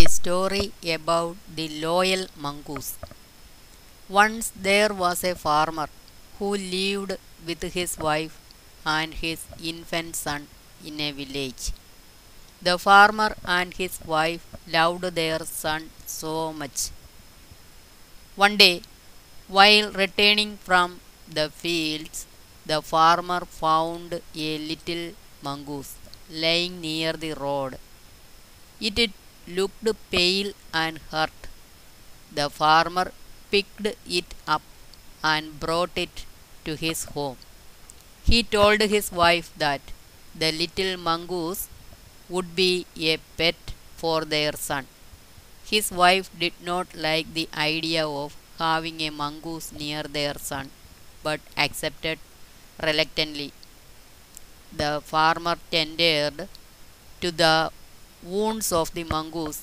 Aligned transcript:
The 0.00 0.08
story 0.08 0.72
about 0.94 1.36
the 1.56 1.66
loyal 1.84 2.22
mongoose. 2.44 2.92
Once 4.08 4.46
there 4.66 4.92
was 4.94 5.22
a 5.30 5.34
farmer 5.34 5.88
who 6.38 6.48
lived 6.56 7.12
with 7.46 7.62
his 7.76 7.98
wife 7.98 8.38
and 8.96 9.12
his 9.12 9.40
infant 9.62 10.16
son 10.16 10.46
in 10.88 10.98
a 11.08 11.10
village. 11.12 11.64
The 12.62 12.78
farmer 12.78 13.30
and 13.44 13.74
his 13.74 14.00
wife 14.14 14.46
loved 14.76 15.04
their 15.20 15.40
son 15.40 15.90
so 16.06 16.34
much. 16.54 16.80
One 18.36 18.56
day, 18.56 18.80
while 19.48 19.92
returning 19.92 20.56
from 20.68 21.00
the 21.28 21.50
fields, 21.50 22.26
the 22.64 22.80
farmer 22.80 23.42
found 23.44 24.22
a 24.48 24.50
little 24.70 25.04
mongoose 25.42 25.94
lying 26.30 26.80
near 26.80 27.12
the 27.12 27.34
road. 27.34 27.78
It 28.80 29.10
looked 29.58 29.88
pale 30.10 30.52
and 30.72 30.98
hurt. 31.10 31.32
The 32.32 32.48
farmer 32.50 33.12
picked 33.50 33.86
it 34.18 34.34
up 34.46 34.62
and 35.22 35.60
brought 35.60 35.96
it 35.96 36.24
to 36.64 36.76
his 36.76 37.04
home. 37.16 37.36
He 38.24 38.42
told 38.42 38.80
his 38.80 39.12
wife 39.12 39.50
that 39.58 39.82
the 40.34 40.52
little 40.52 40.96
mongoose 40.96 41.68
would 42.28 42.56
be 42.56 42.86
a 42.96 43.18
pet 43.38 43.56
for 43.96 44.24
their 44.24 44.52
son. 44.54 44.86
His 45.72 45.90
wife 45.90 46.30
did 46.38 46.54
not 46.62 46.94
like 46.94 47.34
the 47.34 47.48
idea 47.54 48.06
of 48.06 48.36
having 48.58 49.00
a 49.02 49.10
mongoose 49.10 49.72
near 49.72 50.02
their 50.04 50.36
son, 50.38 50.70
but 51.22 51.40
accepted 51.56 52.18
reluctantly. 52.82 53.52
The 54.72 55.02
farmer 55.04 55.58
tended 55.70 56.48
to 57.20 57.30
the 57.30 57.70
wounds 58.22 58.72
of 58.72 58.92
the 58.94 59.04
mongoose 59.04 59.62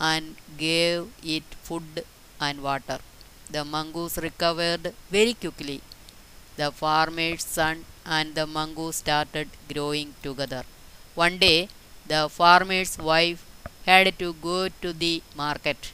and 0.00 0.36
gave 0.56 1.08
it 1.22 1.44
food 1.62 2.04
and 2.40 2.62
water. 2.62 2.98
The 3.50 3.64
mongoose 3.64 4.18
recovered 4.18 4.94
very 5.10 5.34
quickly. 5.34 5.80
The 6.56 6.70
farmer's 6.72 7.44
son 7.44 7.84
and 8.04 8.34
the 8.34 8.46
mongoose 8.46 8.96
started 8.96 9.48
growing 9.72 10.14
together. 10.22 10.64
One 11.14 11.38
day, 11.38 11.68
the 12.06 12.28
farmer's 12.28 12.98
wife 12.98 13.44
had 13.86 14.18
to 14.18 14.32
go 14.34 14.68
to 14.68 14.92
the 14.92 15.22
market. 15.36 15.92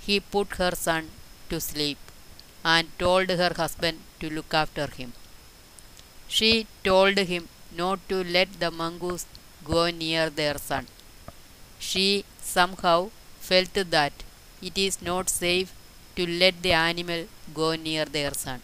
He 0.00 0.20
put 0.20 0.56
her 0.56 0.72
son 0.74 1.10
to 1.50 1.60
sleep 1.60 1.98
and 2.64 2.88
told 2.98 3.30
her 3.30 3.52
husband 3.56 3.98
to 4.20 4.30
look 4.30 4.54
after 4.54 4.86
him. 4.86 5.12
She 6.28 6.66
told 6.84 7.18
him 7.18 7.48
not 7.76 8.08
to 8.08 8.24
let 8.24 8.58
the 8.60 8.70
mongoose 8.70 9.26
go 9.64 9.90
near 9.90 10.30
their 10.30 10.56
son. 10.58 10.86
She 11.80 12.24
somehow 12.40 13.10
felt 13.40 13.74
that 13.74 14.12
it 14.62 14.78
is 14.78 15.02
not 15.02 15.28
safe 15.28 15.72
to 16.14 16.24
let 16.26 16.62
the 16.62 16.72
animal 16.72 17.26
go 17.52 17.74
near 17.74 18.04
their 18.04 18.34
son. 18.34 18.62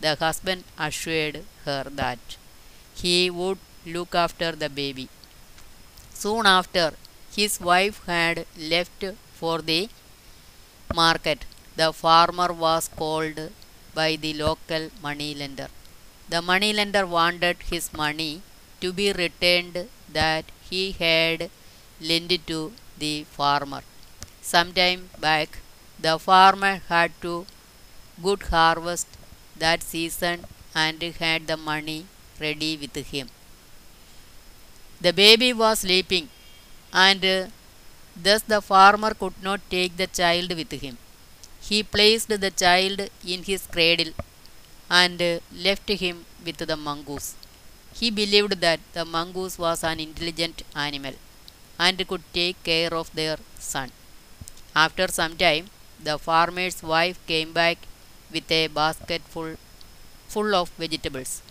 The 0.00 0.16
husband 0.16 0.64
assured 0.78 1.44
her 1.64 1.84
that 1.92 2.18
he 2.94 3.30
would 3.30 3.58
look 3.86 4.14
after 4.14 4.52
the 4.52 4.68
baby. 4.68 5.08
Soon 6.12 6.46
after, 6.46 6.94
his 7.36 7.60
wife 7.60 8.04
had 8.06 8.44
left 8.56 9.04
for 9.34 9.62
the 9.62 9.88
market. 10.94 11.44
The 11.76 11.92
farmer 11.92 12.52
was 12.52 12.88
called 12.88 13.38
by 13.94 14.16
the 14.16 14.32
local 14.34 14.90
money 15.00 15.32
lender. 15.34 15.68
The 16.28 16.42
money 16.42 16.72
lender 16.72 17.06
wanted 17.06 17.58
his 17.70 17.92
money 17.92 18.42
to 18.80 18.92
be 18.92 19.12
returned 19.12 19.88
that 20.08 20.46
he 20.68 20.92
had 20.92 21.50
lent 22.00 22.32
to 22.46 22.72
the 22.98 23.24
farmer. 23.24 23.82
Some 24.42 24.72
time 24.72 25.10
back, 25.18 25.58
the 25.98 26.18
farmer 26.18 26.82
had 26.88 27.12
to 27.22 27.46
good 28.22 28.42
harvest 28.44 29.08
that 29.56 29.82
season 29.82 30.46
and 30.74 31.02
had 31.02 31.46
the 31.46 31.56
money 31.56 32.06
ready 32.40 32.76
with 32.76 32.96
him. 32.96 33.30
The 35.00 35.12
baby 35.12 35.52
was 35.54 35.78
sleeping, 35.80 36.28
and 36.92 37.24
uh, 37.24 37.46
thus 38.16 38.42
the 38.42 38.60
farmer 38.62 39.14
could 39.14 39.34
not 39.42 39.60
take 39.70 39.96
the 39.96 40.06
child 40.06 40.50
with 40.60 40.72
him. 40.72 40.98
He 41.60 41.82
placed 41.82 42.28
the 42.28 42.50
child 42.50 43.08
in 43.26 43.42
his 43.44 43.66
cradle 43.66 44.12
and 44.90 45.20
uh, 45.22 45.40
left 45.52 45.88
him 45.88 46.26
with 46.44 46.58
the 46.58 46.76
mongoose. 46.76 47.36
He 47.94 48.10
believed 48.10 48.60
that 48.60 48.80
the 48.94 49.04
mongoose 49.04 49.58
was 49.58 49.84
an 49.84 50.00
intelligent 50.00 50.62
animal 50.74 51.14
and 51.78 52.06
could 52.08 52.22
take 52.32 52.62
care 52.64 52.92
of 52.94 53.12
their 53.14 53.38
son. 53.58 53.90
After 54.74 55.08
some 55.08 55.36
time, 55.36 55.70
the 56.02 56.18
farmer's 56.18 56.82
wife 56.82 57.18
came 57.26 57.52
back 57.52 57.78
with 58.32 58.50
a 58.52 58.68
basket 58.68 59.22
full, 59.22 59.56
full 60.28 60.54
of 60.54 60.70
vegetables. 60.78 61.42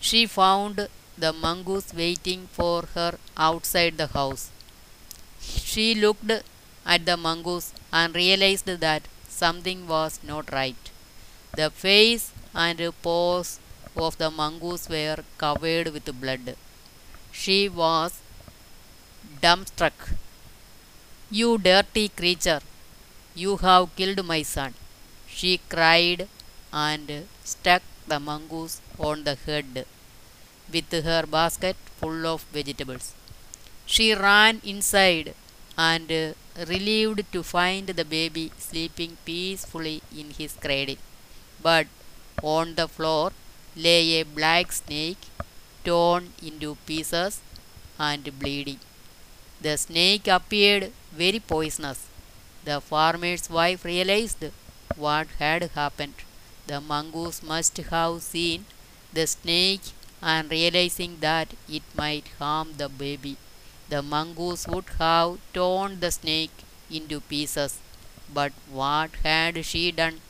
She 0.00 0.26
found 0.26 0.86
the 1.16 1.32
mongoose 1.32 1.94
waiting 1.94 2.46
for 2.52 2.82
her 2.94 3.18
outside 3.38 3.96
the 3.96 4.08
house. 4.08 4.50
She 5.40 5.94
looked 5.94 6.30
at 6.86 7.06
the 7.06 7.16
mongoose 7.16 7.72
and 7.92 8.14
realized 8.14 8.66
that 8.66 9.08
something 9.28 9.86
was 9.86 10.20
not 10.22 10.52
right. 10.52 10.90
The 11.56 11.70
face 11.70 12.32
and 12.54 12.80
paws 13.02 13.60
of 13.96 14.18
the 14.18 14.30
mongoose 14.30 14.88
were 14.88 15.24
covered 15.38 15.88
with 15.92 16.20
blood. 16.20 16.56
She 17.32 17.68
was 17.68 18.21
dumbstruck. 19.42 20.14
You 21.32 21.58
dirty 21.58 22.10
creature, 22.10 22.60
you 23.34 23.56
have 23.58 23.96
killed 23.96 24.24
my 24.24 24.42
son. 24.42 24.74
She 25.26 25.58
cried 25.68 26.28
and 26.72 27.28
struck 27.44 27.82
the 28.06 28.20
mongoose 28.20 28.80
on 28.98 29.24
the 29.24 29.34
head 29.34 29.86
with 30.72 30.92
her 30.92 31.24
basket 31.26 31.76
full 32.00 32.26
of 32.26 32.42
vegetables. 32.52 33.14
She 33.86 34.14
ran 34.14 34.60
inside 34.64 35.34
and 35.78 36.34
relieved 36.56 37.32
to 37.32 37.42
find 37.42 37.88
the 37.88 38.04
baby 38.04 38.52
sleeping 38.58 39.16
peacefully 39.24 40.02
in 40.16 40.30
his 40.30 40.54
cradle. 40.54 40.96
But 41.62 41.88
on 42.42 42.74
the 42.76 42.88
floor 42.88 43.32
lay 43.76 44.20
a 44.20 44.24
black 44.24 44.72
snake 44.72 45.18
torn 45.84 46.32
into 46.42 46.76
pieces 46.86 47.40
and 47.98 48.38
bleeding. 48.38 48.80
The 49.62 49.78
snake 49.78 50.26
appeared 50.26 50.92
very 51.12 51.38
poisonous. 51.38 52.00
The 52.64 52.80
farmer's 52.80 53.48
wife 53.48 53.84
realized 53.84 54.44
what 54.96 55.28
had 55.38 55.70
happened. 55.74 56.14
The 56.66 56.80
mongoose 56.80 57.42
must 57.42 57.76
have 57.76 58.22
seen 58.22 58.66
the 59.12 59.26
snake 59.26 59.82
and 60.20 60.50
realizing 60.50 61.18
that 61.20 61.54
it 61.68 61.82
might 61.94 62.28
harm 62.40 62.74
the 62.76 62.88
baby. 62.88 63.36
The 63.88 64.02
mongoose 64.02 64.66
would 64.66 64.88
have 64.98 65.38
torn 65.54 66.00
the 66.00 66.10
snake 66.10 66.50
into 66.90 67.20
pieces. 67.20 67.78
But 68.34 68.52
what 68.68 69.10
had 69.22 69.64
she 69.64 69.92
done? 69.92 70.20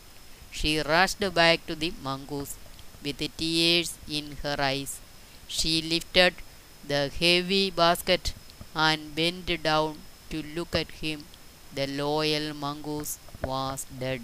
She 0.50 0.78
rushed 0.80 1.24
back 1.34 1.66
to 1.66 1.74
the 1.74 1.92
mongoose 2.02 2.56
with 3.02 3.18
tears 3.38 3.94
in 4.08 4.36
her 4.42 4.56
eyes. 4.60 5.00
She 5.48 5.80
lifted 5.80 6.34
the 6.86 7.10
heavy 7.20 7.70
basket 7.70 8.34
and 8.74 9.14
bent 9.14 9.62
down 9.62 9.98
to 10.30 10.42
look 10.42 10.74
at 10.74 10.90
him. 10.90 11.24
The 11.74 11.86
loyal 11.86 12.54
mongoose 12.54 13.18
was 13.42 13.86
dead. 13.98 14.22